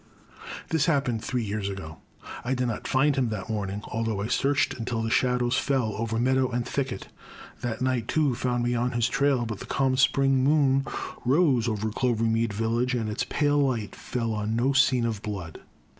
This 0.69 0.87
happened 0.87 1.23
three 1.23 1.43
years 1.43 1.69
ago; 1.69 1.99
I 2.43 2.55
did 2.55 2.67
not 2.67 2.87
find 2.87 3.15
him 3.15 3.29
that 3.29 3.49
morning 3.51 3.83
although 3.87 4.19
I 4.21 4.29
searched 4.29 4.73
until 4.73 5.03
the 5.03 5.11
shadows 5.11 5.59
fell 5.59 5.93
over 5.95 6.17
meadow 6.17 6.49
and 6.49 6.67
thicket. 6.67 7.09
That 7.61 7.83
night 7.83 8.07
too 8.07 8.33
found 8.33 8.63
me 8.63 8.73
on 8.73 8.93
his 8.93 9.07
trail, 9.07 9.45
but 9.45 9.59
the 9.59 9.67
calm 9.67 9.91
The 9.93 10.07
Crime. 10.11 10.33
267 10.33 10.33
Spring 10.33 10.43
moon 10.43 10.85
rose 11.23 11.67
over 11.67 11.91
Clovermead 11.91 12.51
village 12.51 12.95
and 12.95 13.11
its 13.11 13.27
pale 13.29 13.59
light 13.59 13.95
fell 13.95 14.33
on 14.33 14.55
no 14.55 14.73
scene 14.73 15.05
of 15.05 15.21
blood. 15.21 15.61